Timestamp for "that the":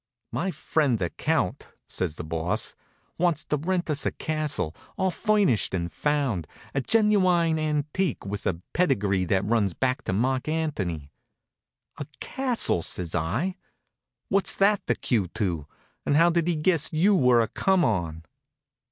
14.55-14.95